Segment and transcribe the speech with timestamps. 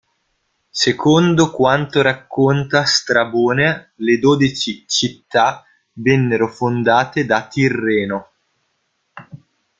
[0.71, 8.31] Secondo quanto racconta Strabone, le dodici città vennero fondate da Tirreno.